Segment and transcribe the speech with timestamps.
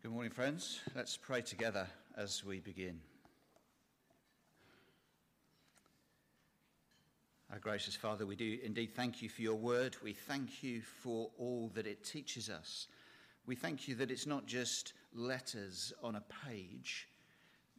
[0.00, 0.78] Good morning, friends.
[0.94, 3.00] Let's pray together as we begin.
[7.50, 9.96] Our gracious Father, we do indeed thank you for your word.
[10.00, 12.86] We thank you for all that it teaches us.
[13.44, 17.08] We thank you that it's not just letters on a page,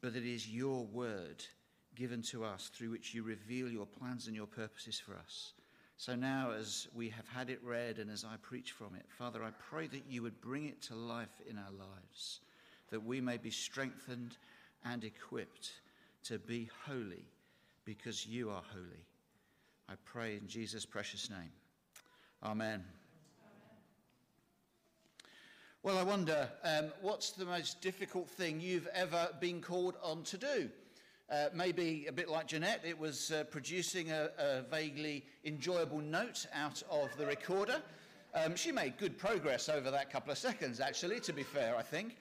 [0.02, 1.46] but it is your word
[1.96, 5.54] given to us through which you reveal your plans and your purposes for us.
[6.00, 9.44] So now, as we have had it read and as I preach from it, Father,
[9.44, 12.40] I pray that you would bring it to life in our lives,
[12.90, 14.38] that we may be strengthened
[14.86, 15.72] and equipped
[16.24, 17.26] to be holy
[17.84, 19.04] because you are holy.
[19.90, 21.52] I pray in Jesus' precious name.
[22.44, 22.82] Amen.
[25.84, 30.38] Well, I wonder um, what's the most difficult thing you've ever been called on to
[30.38, 30.70] do?
[31.32, 36.48] Uh, maybe a bit like Jeanette, it was uh, producing a, a, vaguely enjoyable note
[36.56, 37.84] out of the recorder.
[38.34, 41.84] Um, she made good progress over that couple of seconds, actually, to be fair, I
[41.84, 42.18] think.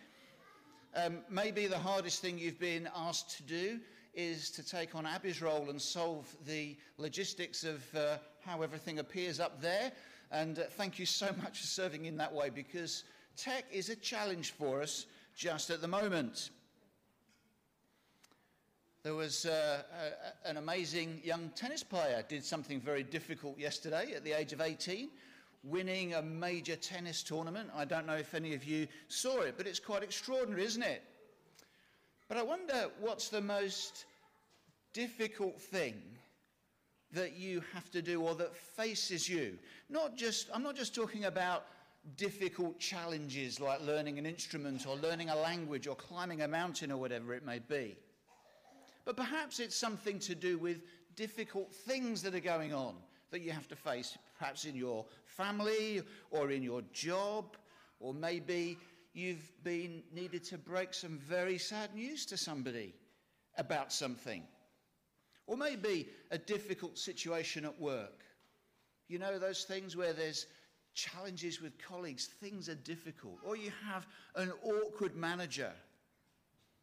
[0.94, 3.80] Um, maybe the hardest thing you've been asked to do
[4.12, 9.40] is to take on Abby's role and solve the logistics of uh, how everything appears
[9.40, 9.90] up there.
[10.30, 13.04] And uh, thank you so much for serving in that way because
[13.38, 16.50] tech is a challenge for us just at the moment.
[19.08, 19.80] There was uh,
[20.44, 24.60] a, an amazing young tennis player did something very difficult yesterday at the age of
[24.60, 25.08] 18,
[25.64, 27.70] winning a major tennis tournament.
[27.74, 31.02] I don't know if any of you saw it, but it's quite extraordinary, isn't it?
[32.28, 34.04] But I wonder what's the most
[34.92, 35.94] difficult thing
[37.12, 39.58] that you have to do or that faces you.
[39.88, 41.64] Not just I'm not just talking about
[42.18, 46.98] difficult challenges like learning an instrument or learning a language or climbing a mountain or
[46.98, 47.96] whatever it may be.
[49.08, 50.82] But perhaps it's something to do with
[51.16, 52.94] difficult things that are going on
[53.30, 57.56] that you have to face, perhaps in your family or in your job,
[58.00, 58.76] or maybe
[59.14, 62.94] you've been needed to break some very sad news to somebody
[63.56, 64.42] about something.
[65.46, 68.24] Or maybe a difficult situation at work.
[69.08, 70.48] You know, those things where there's
[70.92, 73.38] challenges with colleagues, things are difficult.
[73.42, 75.72] Or you have an awkward manager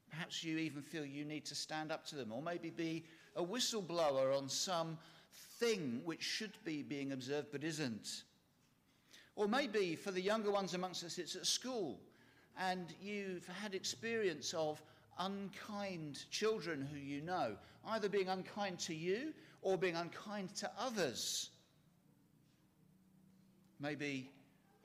[0.10, 3.04] Perhaps you even feel you need to stand up to them, or maybe be
[3.36, 4.98] a whistleblower on some
[5.60, 8.24] thing which should be being observed but isn't.
[9.36, 12.00] Or maybe for the younger ones amongst us, it's at school,
[12.58, 14.82] and you've had experience of
[15.20, 17.56] unkind children who you know,
[17.88, 21.50] either being unkind to you or being unkind to others.
[23.80, 24.30] Maybe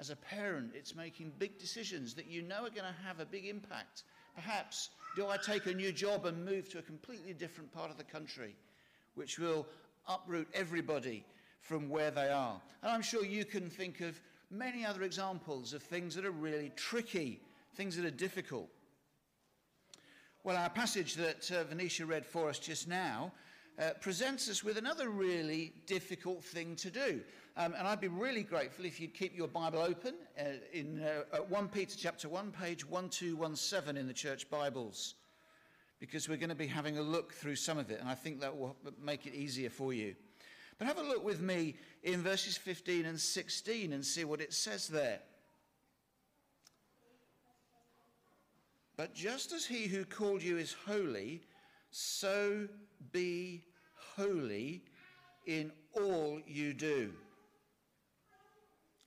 [0.00, 3.26] as a parent, it's making big decisions that you know are going to have a
[3.26, 4.02] big impact
[4.34, 7.96] Perhaps, do I take a new job and move to a completely different part of
[7.96, 8.54] the country,
[9.14, 9.66] which will
[10.08, 11.24] uproot everybody
[11.60, 12.60] from where they are?
[12.82, 16.72] And I'm sure you can think of many other examples of things that are really
[16.76, 17.40] tricky,
[17.74, 18.68] things that are difficult.
[20.42, 23.32] Well, our passage that uh, Venetia read for us just now
[23.80, 27.20] uh, presents us with another really difficult thing to do.
[27.56, 31.38] Um, and I'd be really grateful if you'd keep your Bible open uh, in uh,
[31.48, 35.14] 1 Peter chapter 1, page 1217 in the church Bibles,
[35.98, 38.40] because we're going to be having a look through some of it, and I think
[38.40, 40.14] that will make it easier for you.
[40.78, 44.52] But have a look with me in verses 15 and 16 and see what it
[44.52, 45.20] says there.
[48.96, 51.42] But just as he who called you is holy,
[51.90, 52.68] so
[53.12, 53.64] be
[54.20, 54.82] holy
[55.46, 57.12] in all you do.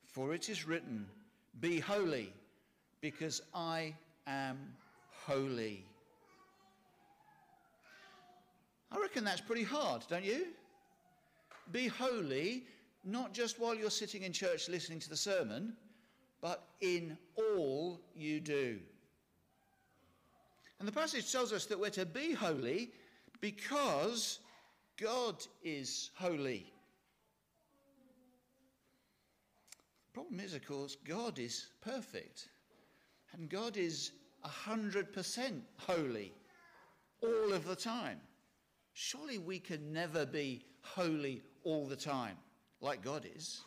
[0.06, 1.06] For it is written,
[1.59, 2.34] Be holy,
[3.01, 3.96] because I
[4.28, 4.57] am
[5.25, 5.85] holy.
[8.91, 10.47] I reckon that's pretty hard, don't you?
[11.72, 12.63] Be holy,
[13.03, 15.73] not just while you're sitting in church listening to the sermon,
[16.41, 18.78] but in all you do.
[20.79, 22.91] And the passage tells us that we're to be holy
[23.40, 24.40] because
[25.00, 26.72] God is holy.
[30.06, 32.50] The problem is, of course, God is perfect.
[33.34, 34.12] And God is
[34.46, 36.34] 100% holy
[37.22, 38.20] all of the time.
[38.94, 42.38] Surely we can never be holy all the time
[42.79, 43.62] like God is.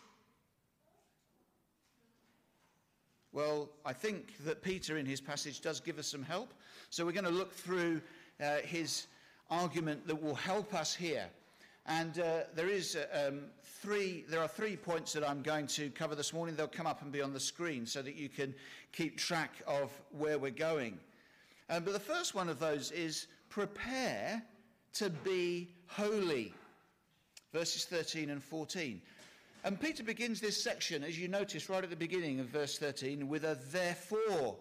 [3.32, 6.54] Well, I think that Peter in his passage does give us some help.
[6.90, 8.00] So we're going to look through
[8.40, 9.08] uh, his
[9.50, 11.26] argument that will help us here.
[11.86, 14.24] And uh, there is uh, um, three.
[14.28, 16.56] There are three points that I'm going to cover this morning.
[16.56, 18.54] They'll come up and be on the screen so that you can
[18.92, 20.98] keep track of where we're going.
[21.70, 24.42] Um, but the first one of those is prepare
[24.94, 26.52] to be holy.
[27.52, 29.00] Verses 13 and 14.
[29.64, 33.28] And Peter begins this section, as you notice right at the beginning of verse 13,
[33.28, 34.56] with a therefore.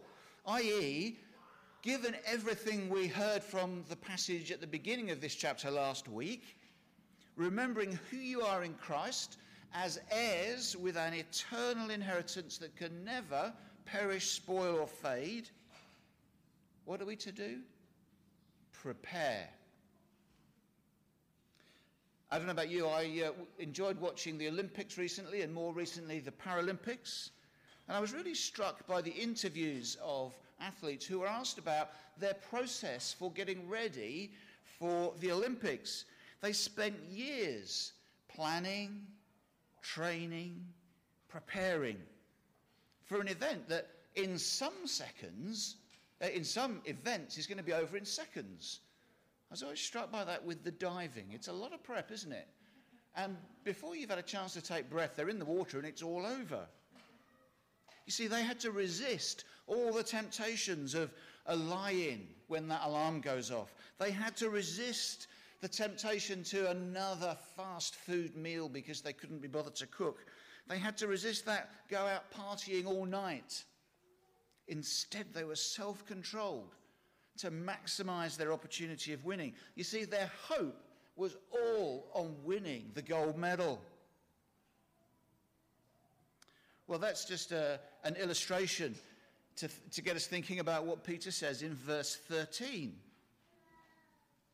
[0.48, 1.18] i.e.,
[1.86, 6.58] given everything we heard from the passage at the beginning of this chapter last week,
[7.36, 9.38] remembering who you are in Christ
[9.72, 13.54] as heirs with an eternal inheritance that can never
[13.86, 15.48] perish, spoil, or fade,
[16.86, 17.60] what are we to do?
[18.74, 19.48] Prepare.
[22.32, 26.20] I don't know about you, I uh, enjoyed watching the Olympics recently and more recently
[26.20, 27.30] the Paralympics.
[27.88, 30.34] And I was really struck by the interviews of
[30.65, 34.31] athletes who were asked about their process for getting ready
[34.79, 36.06] for the Olympics.
[36.41, 37.94] They spent years
[38.27, 39.06] planning,
[39.81, 40.65] training,
[41.29, 41.97] preparing
[43.06, 45.75] for an event that in some seconds,
[46.21, 48.79] uh, in some events, is going to be over in seconds.
[49.50, 51.25] I was always struck by that with the diving.
[51.31, 52.47] It's a lot of prep, isn't it?
[53.15, 56.01] And before you've had a chance to take breath, they're in the water and it's
[56.01, 56.65] all over.
[58.06, 61.12] You see, they had to resist all the temptations of
[61.47, 63.73] a lie in when that alarm goes off.
[64.00, 65.27] They had to resist
[65.62, 70.25] the temptation to another fast food meal because they couldn't be bothered to cook.
[70.67, 73.63] They had to resist that go out partying all night.
[74.67, 76.75] Instead, they were self controlled
[77.38, 79.53] to maximize their opportunity of winning.
[79.75, 80.81] You see, their hope
[81.15, 83.81] was all on winning the gold medal.
[86.88, 88.95] Well, that's just a, an illustration
[89.57, 92.94] to, to get us thinking about what Peter says in verse 13.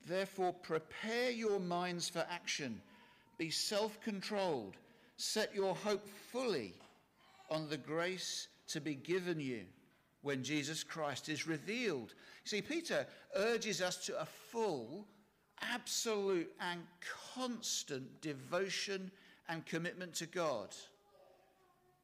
[0.08, 2.82] Therefore, prepare your minds for action,
[3.38, 4.76] be self controlled,
[5.18, 6.74] set your hope fully
[7.50, 9.62] on the grace to be given you
[10.22, 12.14] when Jesus Christ is revealed.
[12.46, 13.06] See, Peter
[13.36, 15.06] urges us to a full,
[15.62, 16.82] absolute, and
[17.36, 19.12] constant devotion
[19.50, 20.70] and commitment to God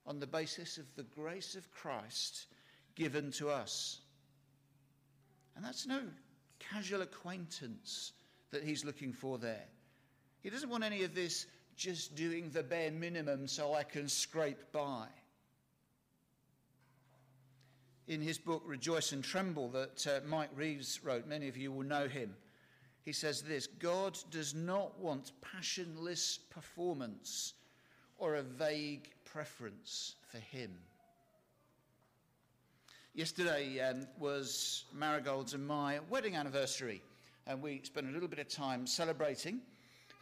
[0.06, 2.48] on the basis of the grace of Christ
[2.98, 4.02] given to us.
[5.56, 6.02] And that's no
[6.60, 8.12] casual acquaintance
[8.52, 9.66] that he's looking for there.
[10.42, 11.46] He doesn't want any of this
[11.76, 15.08] just doing the bare minimum so I can scrape by
[18.08, 21.28] in his book Rejoice and Tremble that uh, Mike Reeves wrote.
[21.28, 22.34] Many of you will know him.
[23.04, 27.54] He says this God does not want passionless performance
[28.18, 30.72] or a vague preference for him.
[33.18, 37.02] Yesterday um, was Marigold's and my wedding anniversary,
[37.48, 39.60] and we spent a little bit of time celebrating.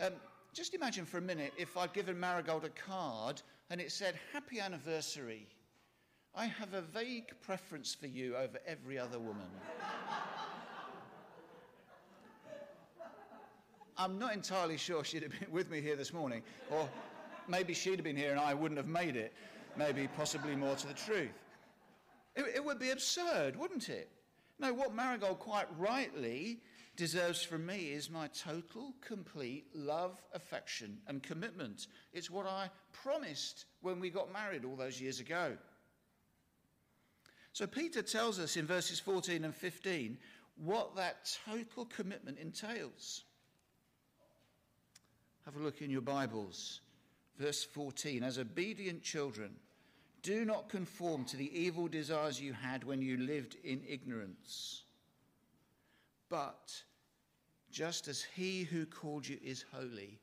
[0.01, 0.13] Um,
[0.53, 4.61] just imagine for a minute if I'd given Marigold a card and it said, Happy
[4.61, 5.45] anniversary
[6.33, 9.47] I have a vague preference for you over every other woman.
[13.97, 16.87] I'm not entirely sure she'd have been with me here this morning, or
[17.49, 19.33] maybe she'd have been here and I wouldn't have made it.
[19.75, 21.33] Maybe, possibly more to the truth.
[22.35, 24.09] It, it would be absurd, wouldn't it?
[24.59, 26.59] No, what Marigold quite rightly
[26.95, 31.87] deserves from me is my total, complete love, affection, and commitment.
[32.13, 35.57] It's what I promised when we got married all those years ago.
[37.51, 40.17] So Peter tells us in verses 14 and 15
[40.57, 43.23] what that total commitment entails.
[45.45, 46.81] Have a look in your Bibles.
[47.37, 49.51] Verse 14 As obedient children,
[50.25, 54.81] do not conform to the evil desires you had when you lived in ignorance.
[56.29, 56.73] But
[57.71, 60.19] just as he who called you is holy,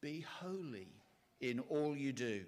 [0.00, 0.88] be holy
[1.42, 2.46] in all you do.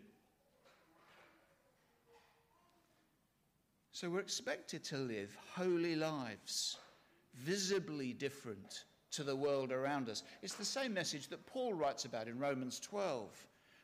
[3.92, 6.78] So we're expected to live holy lives,
[7.34, 10.22] visibly different to the world around us.
[10.40, 13.28] It's the same message that Paul writes about in Romans 12,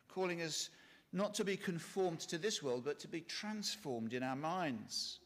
[0.08, 0.70] calling us
[1.14, 5.20] not to be conformed to this world, but to be transformed in our minds.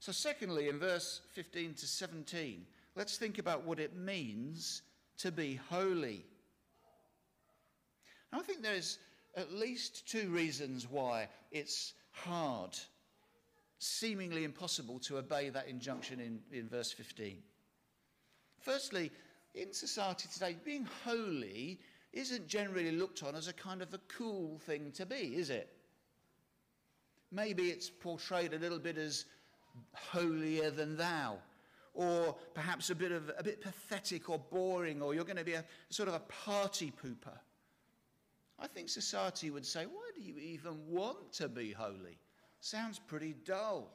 [0.00, 2.66] So, secondly, in verse 15 to 17,
[2.96, 4.82] let's think about what it means
[5.18, 6.24] to be holy.
[8.32, 8.98] I think there's
[9.36, 12.76] at least two reasons why it's hard
[13.78, 17.38] seemingly impossible to obey that injunction in, in verse 15.
[18.60, 19.10] Firstly,
[19.54, 21.80] in society today, being holy
[22.12, 25.72] isn't generally looked on as a kind of a cool thing to be, is it?
[27.32, 29.26] Maybe it's portrayed a little bit as
[29.94, 31.38] holier than thou,
[31.94, 35.54] or perhaps a bit of a bit pathetic or boring, or you're going to be
[35.54, 37.38] a sort of a party pooper.
[38.58, 42.18] I think society would say, why do you even want to be holy?
[42.60, 43.90] Sounds pretty dull.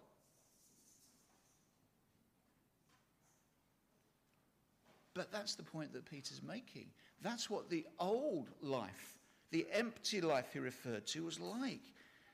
[5.16, 6.88] But that's the point that Peter's making.
[7.22, 9.18] That's what the old life,
[9.50, 11.82] the empty life he referred to, was like.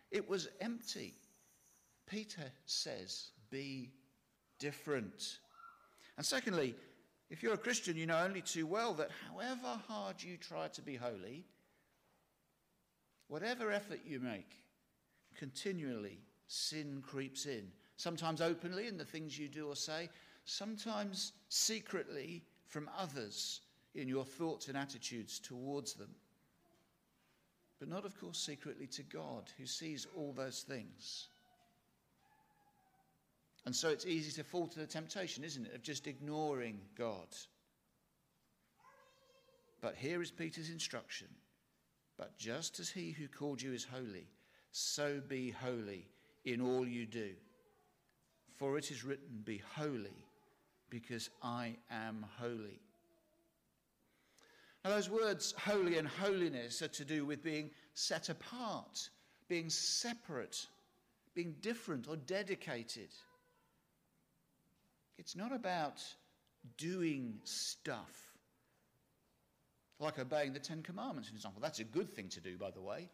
[0.10, 1.14] It was empty.
[2.10, 3.92] Peter says, be
[4.60, 5.38] different.
[6.18, 6.76] And secondly,
[7.30, 10.82] if you're a Christian, you know only too well that however hard you try to
[10.82, 11.46] be holy,
[13.28, 14.52] whatever effort you make,
[15.38, 17.68] continually sin creeps in.
[17.96, 20.10] Sometimes openly in the things you do or say,
[20.44, 23.62] sometimes secretly from others
[23.94, 26.10] in your thoughts and attitudes towards them.
[27.80, 31.28] But not, of course, secretly to God, who sees all those things.
[33.66, 37.28] And so it's easy to fall to the temptation, isn't it, of just ignoring God.
[39.82, 41.28] But here is Peter's instruction.
[42.18, 44.28] But just as he who called you is holy,
[44.72, 46.08] so be holy
[46.46, 47.32] in all you do.
[48.56, 50.26] For it is written, Be holy,
[50.92, 52.80] because I am holy.
[54.84, 59.10] Now, those words, holy and holiness, are to do with being set apart,
[59.48, 60.68] being separate,
[61.34, 63.10] being different or dedicated.
[65.18, 66.02] It's not about
[66.78, 68.34] doing stuff.
[70.00, 71.62] Like obeying the Ten Commandments, for example.
[71.62, 73.08] That's a good thing to do, by the way.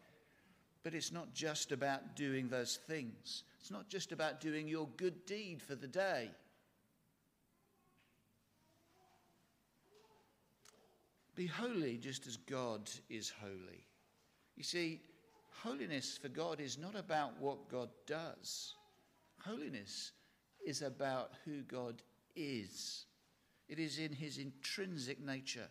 [0.82, 3.42] But it's not just about doing those things.
[3.60, 6.30] It's not just about doing your good deed for the day.
[11.38, 13.86] Be holy just as God is holy.
[14.56, 15.00] You see,
[15.62, 18.74] holiness for God is not about what God does.
[19.46, 20.10] Holiness
[20.66, 22.02] is about who God
[22.34, 23.04] is.
[23.68, 25.68] It is in his intrinsic nature.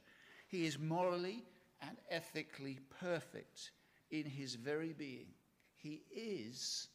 [0.48, 1.44] He is morally
[1.82, 3.72] and ethically perfect
[4.10, 5.28] in his very being.
[5.76, 6.88] He is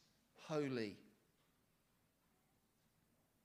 [0.49, 0.97] holy.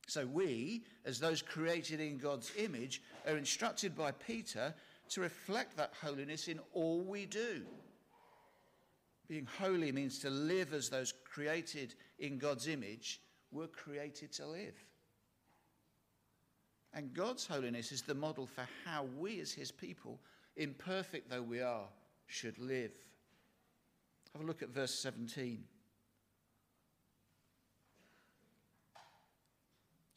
[0.07, 4.73] So we, as those created in God's image, are instructed by Peter
[5.09, 7.63] to reflect that holiness in all we do.
[9.27, 13.21] Being holy means to live as those created in God's image
[13.51, 14.75] were created to live.
[16.93, 20.19] And God's holiness is the model for how we, as His people,
[20.55, 21.87] imperfect though we are,
[22.25, 22.91] should live.
[24.33, 25.63] Have a look at verse 17.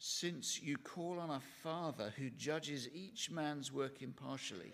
[0.03, 4.73] Since you call on a Father who judges each man's work impartially,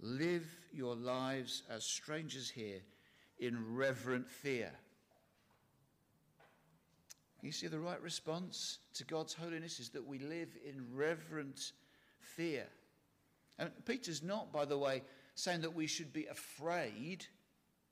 [0.00, 2.80] live your lives as strangers here
[3.38, 4.70] in reverent fear
[7.46, 11.72] you see, the right response to God's holiness is that we live in reverent
[12.18, 12.66] fear.
[13.58, 15.02] And Peter's not, by the way,
[15.36, 17.24] saying that we should be afraid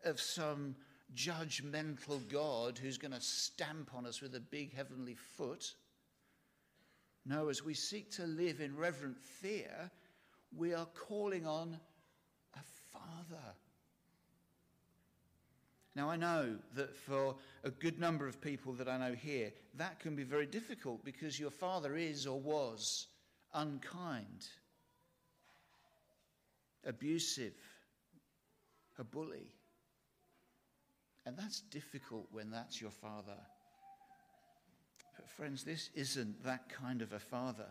[0.05, 0.75] of some
[1.15, 5.75] judgmental God who's going to stamp on us with a big heavenly foot.
[7.27, 9.91] No, as we seek to live in reverent fear,
[10.57, 11.79] we are calling on
[12.55, 12.63] a
[12.93, 13.55] Father
[15.97, 20.01] now, I know that for a good number of people that I know here, that
[20.01, 23.07] can be very difficult because your father is or was
[23.53, 24.49] unkind,
[26.85, 27.55] abusive,
[28.99, 29.53] a bully.
[31.27, 33.39] And that's difficult when that's your father.
[35.17, 37.69] But, friends, this isn't that kind of a father.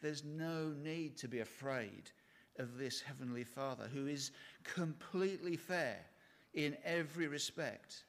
[0.00, 2.10] There's no need to be afraid
[2.58, 4.32] of this Heavenly Father who is
[4.64, 5.98] completely fair
[6.54, 8.04] in every respect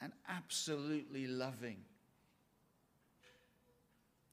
[0.00, 1.78] and absolutely loving.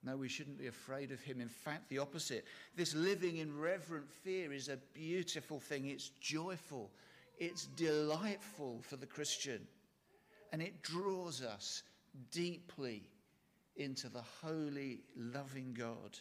[0.03, 1.41] No, we shouldn't be afraid of him.
[1.41, 2.45] In fact, the opposite.
[2.75, 5.87] This living in reverent fear is a beautiful thing.
[5.87, 6.91] It's joyful,
[7.37, 9.67] it's delightful for the Christian,
[10.51, 11.83] and it draws us
[12.31, 13.09] deeply
[13.75, 16.17] into the holy, loving God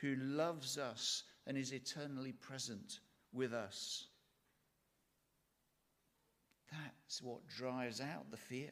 [0.00, 3.00] who loves us and is eternally present
[3.32, 4.06] with us.
[6.70, 8.70] That's what drives out the fear.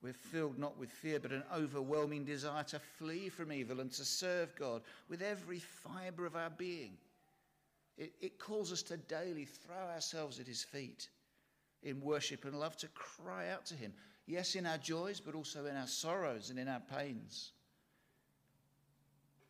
[0.00, 4.04] We're filled not with fear, but an overwhelming desire to flee from evil and to
[4.04, 6.92] serve God with every fibre of our being.
[7.96, 11.08] It, it, calls us to daily throw ourselves at His feet
[11.82, 13.92] in worship and love, to cry out to Him.
[14.26, 17.52] Yes, in our joys, but also in our sorrows and in our pains.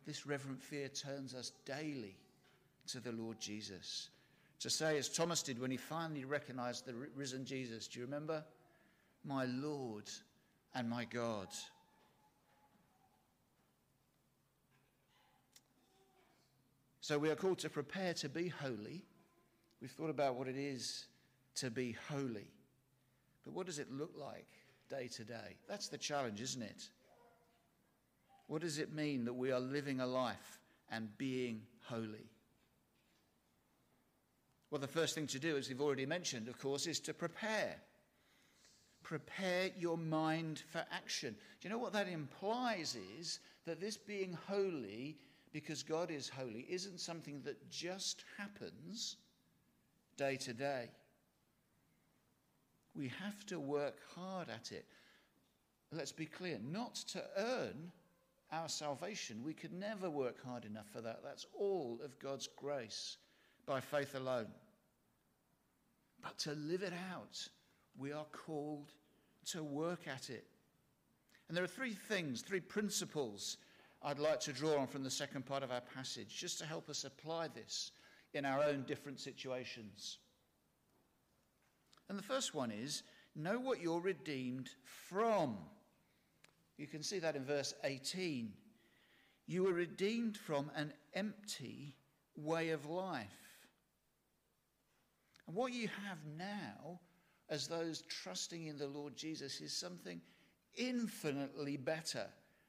[0.05, 2.15] This reverent fear turns us daily
[2.87, 4.09] to the Lord Jesus
[4.59, 8.43] to say, as Thomas did when he finally recognized the risen Jesus, do you remember?
[9.23, 10.09] My Lord
[10.75, 11.47] and my God.
[17.01, 19.03] So we are called to prepare to be holy.
[19.81, 21.05] We've thought about what it is
[21.59, 22.51] to be holy.
[23.45, 24.47] But what does it look like
[24.89, 25.57] day to day?
[25.67, 26.89] That's the challenge, isn't it?
[28.47, 30.59] What does it mean that we are living a life
[30.91, 32.29] and being holy?
[34.71, 37.75] Well, the first thing to do, as we've already mentioned, of course, is to prepare.
[39.03, 41.35] prepare your mind for action.
[41.59, 45.17] Do you know what that implies is that this being holy,
[45.51, 49.17] because God is holy, isn't something that just happens
[50.17, 50.89] day to day.
[52.99, 54.85] We have to work hard at it.
[55.93, 57.93] Let's be clear, not to earn
[58.51, 59.41] our salvation.
[59.41, 61.21] We could never work hard enough for that.
[61.23, 63.15] That's all of God's grace
[63.65, 64.47] by faith alone.
[66.21, 67.47] But to live it out,
[67.97, 68.91] we are called
[69.51, 70.45] to work at it.
[71.47, 73.55] And there are three things, three principles
[74.03, 76.89] I'd like to draw on from the second part of our passage, just to help
[76.89, 77.91] us apply this
[78.33, 80.17] in our own different situations.
[82.09, 83.03] And the first one is
[83.35, 84.69] know what you're redeemed
[85.07, 85.57] from.
[86.77, 88.51] You can see that in verse 18.
[89.45, 91.95] You were redeemed from an empty
[92.35, 93.27] way of life.
[95.47, 96.99] And what you have now,
[97.49, 100.21] as those trusting in the Lord Jesus, is something
[100.77, 102.27] infinitely better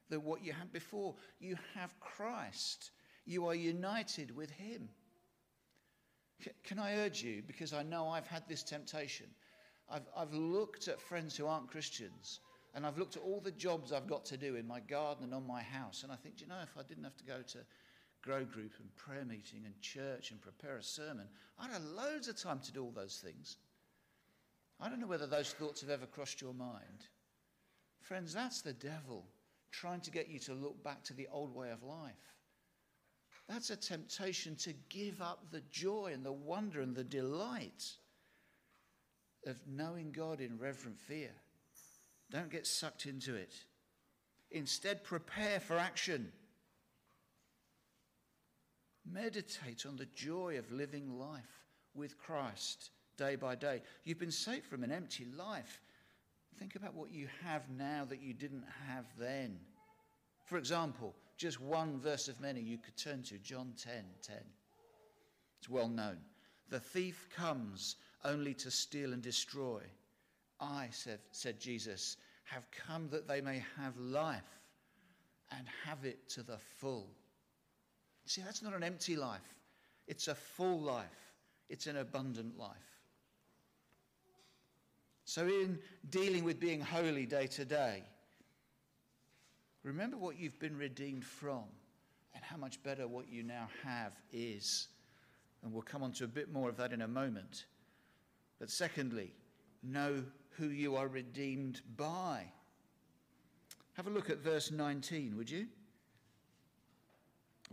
[0.09, 1.15] than what you had before.
[1.39, 2.91] You have Christ,
[3.25, 4.89] you are united with Him.
[6.63, 9.27] Can I urge you, because I know I've had this temptation,
[9.89, 12.39] I've, I've looked at friends who aren't Christians
[12.73, 15.33] and I've looked at all the jobs I've got to do in my garden and
[15.33, 17.41] on my house, and I think, do you know, if I didn't have to go
[17.41, 17.57] to
[18.21, 21.27] grow group and prayer meeting and church and prepare a sermon,
[21.59, 23.57] I'd have loads of time to do all those things.
[24.79, 27.07] I don't know whether those thoughts have ever crossed your mind.
[27.99, 29.25] Friends, that's the devil
[29.71, 32.35] trying to get you to look back to the old way of life.
[33.51, 37.83] That's a temptation to give up the joy and the wonder and the delight
[39.45, 41.31] of knowing God in reverent fear.
[42.31, 43.53] Don't get sucked into it.
[44.51, 46.31] Instead, prepare for action.
[49.05, 53.81] Meditate on the joy of living life with Christ day by day.
[54.05, 55.81] You've been saved from an empty life.
[56.57, 59.59] Think about what you have now that you didn't have then.
[60.45, 64.35] For example, just one verse of many you could turn to John 10 10.
[65.59, 66.17] It's well known.
[66.69, 69.81] The thief comes only to steal and destroy.
[70.59, 74.59] I, said, said Jesus, have come that they may have life
[75.57, 77.09] and have it to the full.
[78.25, 79.41] See, that's not an empty life,
[80.07, 81.33] it's a full life,
[81.69, 82.77] it's an abundant life.
[85.25, 88.03] So, in dealing with being holy day to day,
[89.83, 91.63] remember what you've been redeemed from
[92.33, 94.87] and how much better what you now have is.
[95.63, 97.65] And we'll come on to a bit more of that in a moment.
[98.59, 99.33] But secondly,
[99.83, 102.45] know who you are redeemed by.
[103.93, 105.67] Have a look at verse 19, would you?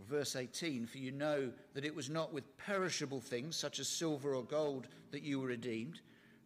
[0.07, 4.35] Verse 18 For you know that it was not with perishable things, such as silver
[4.35, 5.99] or gold, that you were redeemed.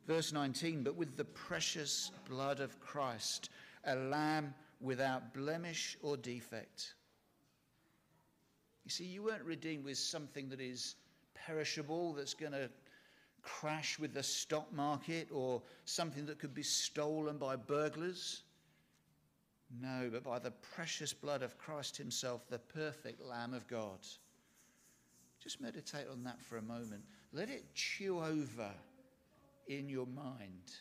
[0.07, 3.49] Verse 19 But with the precious blood of Christ,
[3.85, 6.93] a lamb without blemish or defect.
[8.83, 10.95] You see, you weren't redeemed with something that is
[11.33, 12.69] perishable, that's going to
[13.41, 18.43] crash with the stock market or something that could be stolen by burglars.
[19.81, 23.99] No, but by the precious blood of Christ Himself, the perfect Lamb of God.
[25.41, 27.03] Just meditate on that for a moment.
[27.31, 28.71] Let it chew over
[29.67, 30.71] in your mind.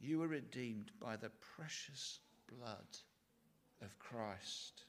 [0.00, 2.86] You were redeemed by the precious blood
[3.82, 4.82] of Christ.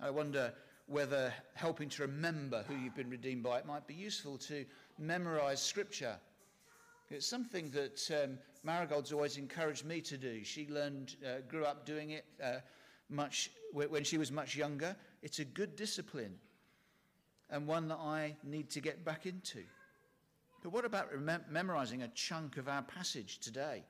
[0.00, 0.52] I wonder
[0.86, 4.64] whether helping to remember who you've been redeemed by, it might be useful to
[4.98, 6.16] memorize scripture.
[7.10, 10.44] It's something that um, Marigold's always encouraged me to do.
[10.44, 12.56] She learned, uh, grew up doing it uh,
[13.08, 14.96] much when she was much younger.
[15.22, 16.34] It's a good discipline
[17.50, 19.62] and one that I need to get back into.
[20.64, 23.84] But what about rem- memorizing a chunk of our passage today?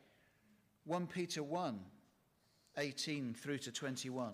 [0.87, 1.79] 1 Peter 1
[2.77, 4.33] 18 through to 21.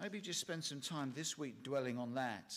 [0.00, 2.52] Maybe just spend some time this week dwelling on that.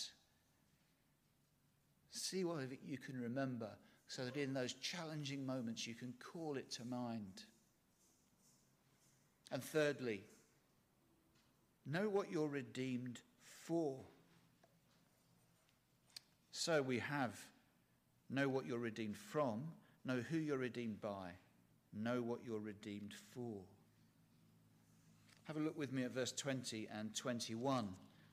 [2.09, 3.69] See what you can remember
[4.07, 7.43] so that in those challenging moments you can call it to mind.
[9.51, 10.23] And thirdly,
[11.85, 13.99] know what you're redeemed for.
[16.51, 17.39] So we have
[18.29, 19.63] know what you're redeemed from,
[20.03, 21.29] know who you're redeemed by,
[21.93, 23.61] know what you're redeemed for.
[25.45, 27.87] Have a look with me at verse 20 and 21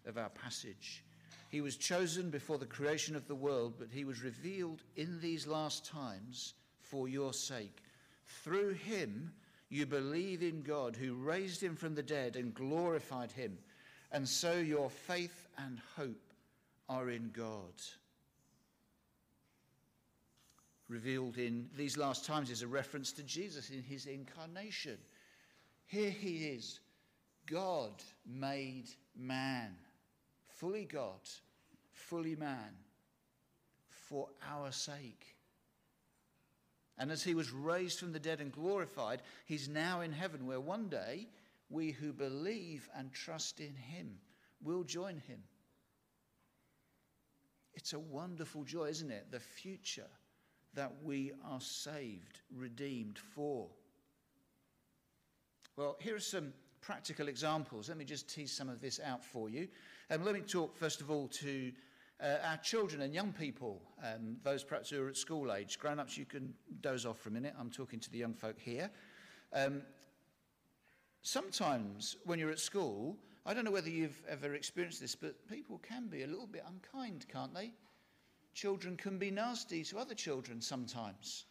[0.07, 1.05] of our passage.
[1.51, 5.47] He was chosen before the creation of the world, but he was revealed in these
[5.47, 7.83] last times for your sake.
[8.27, 9.33] Through him,
[9.69, 13.59] you believe in God who raised him from the dead and glorified him.
[14.11, 16.33] And so your faith and hope
[16.89, 17.73] are in God.
[20.93, 24.99] Revealed in these last times is a reference to Jesus in his incarnation.
[25.87, 26.81] Here he is,
[27.51, 27.93] God
[28.27, 29.75] made man,
[30.49, 31.21] fully God,
[31.93, 32.77] fully man,
[33.89, 35.37] for our sake.
[36.99, 40.61] And as he was raised from the dead and glorified, he's now in heaven, where
[40.61, 41.27] one day
[41.71, 44.19] we who believe and trust in him
[44.63, 45.43] will join him.
[47.73, 49.31] It's a wonderful joy, isn't it?
[49.31, 50.11] The future
[50.75, 53.69] that we are saved, redeemed for.
[55.77, 57.89] Well, here are some practical examples.
[57.89, 59.69] Let me just tease some of this out for you.
[60.11, 61.73] Um, let me talk, first of all, to
[62.23, 65.79] uh, our children and young people, um, those perhaps who are at school age.
[65.79, 67.55] Grown ups, you can doze off for a minute.
[67.59, 68.91] I'm talking to the young folk here.
[69.53, 69.83] Um,
[71.23, 75.79] sometimes when you're at school, I don't know whether you've ever experienced this, but people
[75.79, 77.73] can be a little bit unkind, can't they?
[78.55, 81.45] Children can be nasty to other children sometimes.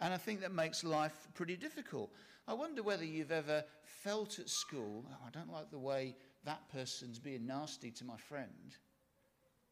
[0.00, 2.10] And I think that makes life pretty difficult.
[2.48, 6.68] I wonder whether you've ever felt at school, oh, I don't like the way that
[6.72, 8.76] person's being nasty to my friend.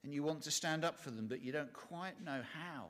[0.04, 2.86] And you want to stand up for them, but you don't quite know how.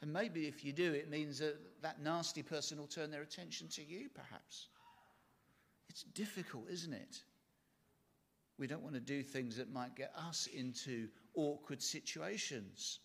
[0.00, 3.68] And maybe if you do, it means that that nasty person will turn their attention
[3.68, 4.68] to you, perhaps.
[5.88, 7.22] It's difficult, isn't it?
[8.58, 12.98] We don't want to do things that might get us into awkward situations.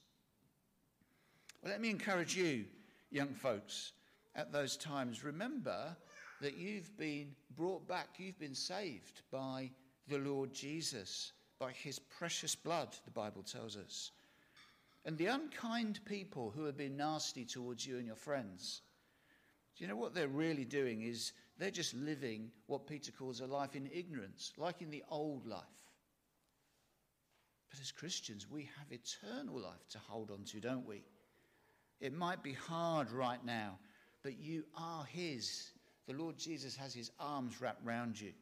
[1.62, 2.66] Well, let me encourage you,
[3.12, 3.92] young folks,
[4.36, 5.24] at those times.
[5.24, 5.96] Remember
[6.42, 9.70] that you've been brought back, you've been saved by
[10.08, 14.12] the Lord Jesus, by his precious blood, the Bible tells us.
[15.06, 18.82] And the unkind people who have been nasty towards you and your friends,
[19.78, 23.46] do you know what they're really doing is they're just living what Peter calls a
[23.46, 25.62] life in ignorance, like in the old life.
[27.70, 31.04] But as Christians, we have eternal life to hold on to, don't we?
[32.00, 33.80] It might be hard right now,
[34.24, 35.72] but you are His.
[36.08, 38.34] The Lord Jesus has His arms wrapped round you.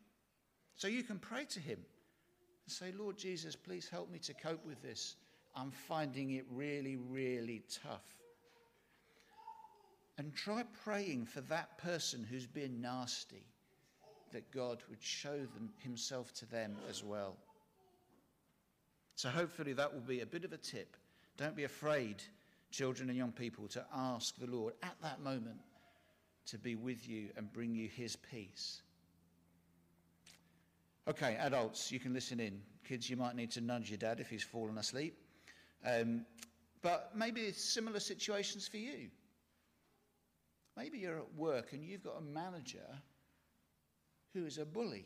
[0.76, 1.78] So you can pray to Him
[2.65, 5.15] and say, Lord Jesus, please help me to cope with this.
[5.56, 8.04] I'm finding it really, really tough.
[10.17, 13.45] And try praying for that person who's been nasty,
[14.34, 17.38] that God would show them, Himself to them as well.
[19.15, 20.95] So hopefully that will be a bit of a tip.
[21.38, 22.24] Don't be afraid,
[22.71, 25.60] children and young people, to ask the Lord at that moment
[26.47, 28.82] to be with you and bring you his peace.
[31.08, 32.62] Okay, adults, you can listen in.
[32.88, 35.17] Kids, you might need to nudge your dad if he's fallen asleep.
[35.86, 36.26] Um,
[36.82, 39.10] but maybe similar situations for you.
[40.78, 42.88] Maybe you're at work and you've got a manager
[44.34, 45.06] who is a bully.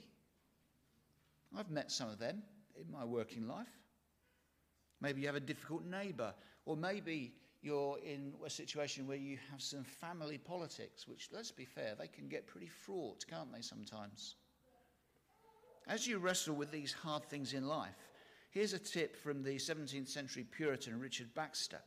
[1.57, 2.43] I've met some of them
[2.79, 3.67] in my working life.
[5.01, 6.33] Maybe you have a difficult neighbour,
[6.65, 11.65] or maybe you're in a situation where you have some family politics, which, let's be
[11.65, 14.35] fair, they can get pretty fraught, can't they, sometimes?
[15.87, 18.09] As you wrestle with these hard things in life,
[18.51, 21.81] here's a tip from the 17th century Puritan Richard Baxter.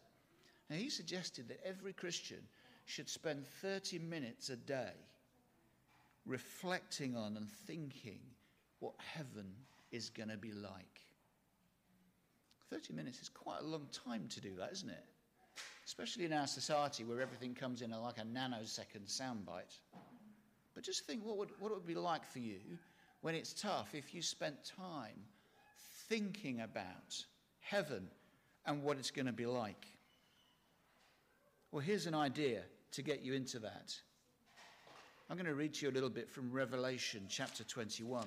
[0.69, 2.41] Now, he suggested that every Christian
[2.89, 4.95] should spend 30 minutes a day
[6.25, 8.19] reflecting on and thinking
[8.81, 9.53] what heaven
[9.93, 11.03] is going to be like.
[12.71, 15.05] 30 minutes is quite a long time to do that, isn't it?
[15.85, 19.79] Especially in our society where everything comes in like a nanosecond soundbite.
[20.75, 22.61] But just think what would, what it would be like for you
[23.21, 25.21] when it's tough if you spent time
[26.09, 27.23] thinking about
[27.61, 28.09] heaven
[28.65, 29.87] and what it's going to be like.
[31.71, 33.95] Well, here's an idea to get you into that.
[35.31, 38.27] I'm going to read to you a little bit from Revelation chapter 21.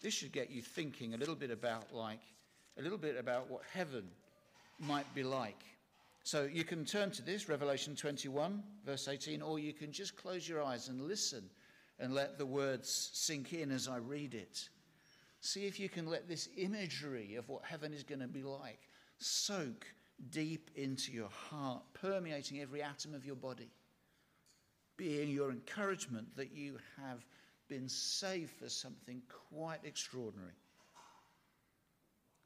[0.00, 2.20] This should get you thinking a little bit about like
[2.78, 4.04] a little bit about what heaven
[4.80, 5.62] might be like.
[6.24, 10.48] So you can turn to this, Revelation 21, verse 18, or you can just close
[10.48, 11.50] your eyes and listen
[11.98, 14.68] and let the words sink in as I read it.
[15.40, 18.78] See if you can let this imagery of what heaven is going to be like
[19.18, 19.86] soak
[20.30, 23.70] deep into your heart, permeating every atom of your body,
[24.96, 27.24] being your encouragement that you have
[27.68, 30.52] been saved for something quite extraordinary.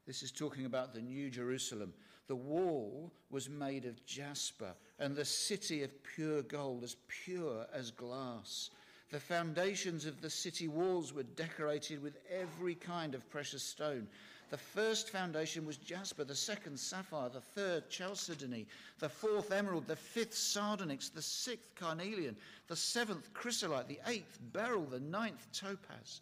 [0.05, 1.93] This is talking about the New Jerusalem.
[2.27, 7.91] The wall was made of jasper, and the city of pure gold, as pure as
[7.91, 8.69] glass.
[9.11, 14.07] The foundations of the city walls were decorated with every kind of precious stone.
[14.49, 18.65] The first foundation was jasper, the second sapphire, the third chalcedony,
[18.99, 24.85] the fourth emerald, the fifth sardonyx, the sixth carnelian, the seventh chrysolite, the eighth beryl,
[24.85, 26.21] the ninth topaz,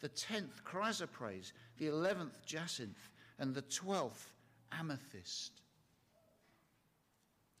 [0.00, 4.32] the tenth chrysoprase, the eleventh jacinth, and the twelfth
[4.72, 5.60] amethyst.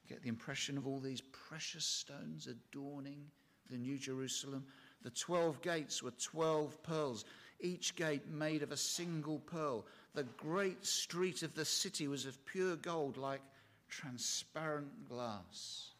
[0.08, 3.26] Get the impression of all these precious stones adorning
[3.70, 4.64] the New Jerusalem.
[5.02, 7.24] The 12 gates were 12 pearls,
[7.60, 9.84] each gate made of a single pearl.
[10.14, 13.40] The great street of the city was of pure gold, like
[13.88, 15.90] transparent glass.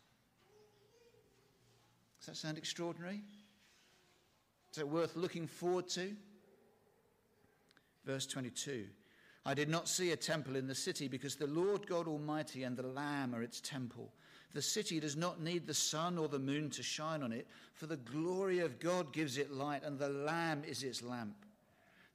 [2.20, 3.22] Does that sound extraordinary?
[4.72, 6.14] Is it worth looking forward to?
[8.04, 8.86] Verse 22
[9.46, 12.76] I did not see a temple in the city because the Lord God Almighty and
[12.76, 14.12] the Lamb are its temple.
[14.52, 17.86] The city does not need the sun or the moon to shine on it, for
[17.86, 21.46] the glory of God gives it light, and the Lamb is its lamp.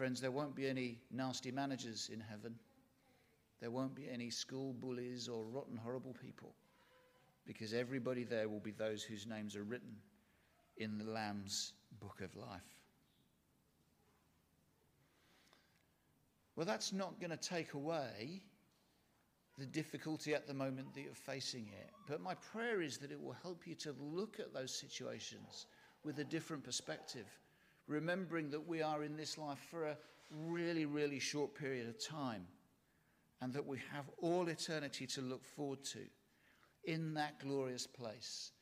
[0.00, 2.54] Friends, there won't be any nasty managers in heaven.
[3.60, 6.54] There won't be any school bullies or rotten, horrible people,
[7.46, 9.94] because everybody there will be those whose names are written
[10.78, 12.62] in the Lamb's book of life.
[16.56, 18.40] Well, that's not going to take away
[19.58, 21.90] the difficulty at the moment that you're facing it.
[22.08, 25.66] But my prayer is that it will help you to look at those situations
[26.04, 27.26] with a different perspective,
[27.90, 29.96] remembering that we are in this life for a
[30.30, 32.46] really, really short period of time
[33.42, 35.98] and that we have all eternity to look forward to
[36.84, 38.52] in that glorious place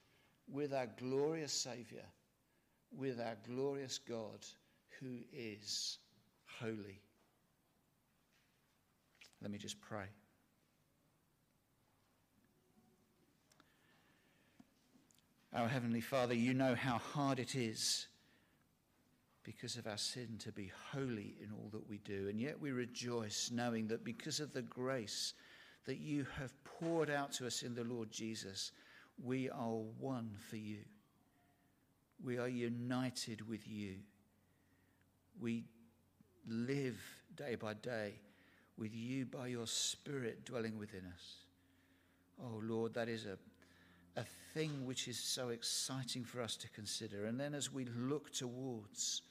[0.50, 2.04] with our glorious Saviour,
[2.90, 4.46] with our glorious God
[4.98, 5.98] who is
[6.58, 7.02] holy.
[9.42, 10.06] Let me just pray.
[15.54, 18.06] Our Heavenly Father, you know how hard it is
[19.48, 22.28] because of our sin to be holy in all that we do.
[22.28, 25.32] And yet we rejoice knowing that because of the grace
[25.86, 28.72] that you have poured out to us in the Lord Jesus,
[29.24, 30.80] we are one for you.
[32.22, 33.94] We are united with you.
[35.40, 35.64] We
[36.46, 37.00] live
[37.34, 38.16] day by day
[38.76, 41.36] with you by your Spirit dwelling within us.
[42.38, 43.38] Oh Lord, that is a,
[44.20, 47.24] a thing which is so exciting for us to consider.
[47.24, 49.22] And then as we look towards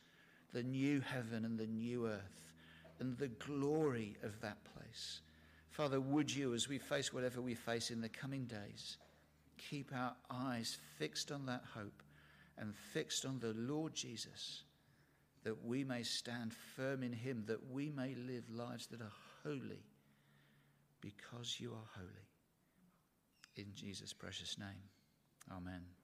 [0.54, 2.52] the new heaven and the new earth
[3.00, 5.22] and the glory of that place,
[5.70, 8.98] Father, would you, as we face whatever we face in the coming days,
[9.70, 12.02] keep our eyes fixed on that hope
[12.58, 14.64] and fixed on the Lord Jesus,
[15.44, 19.84] that we may stand firm in him, that we may live lives that are holy
[21.02, 22.28] because you are holy.
[23.56, 24.90] In Jesus' precious name,
[25.52, 25.97] amen.